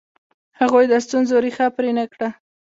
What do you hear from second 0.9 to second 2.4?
ستونزو ریښه پرې نه کړه.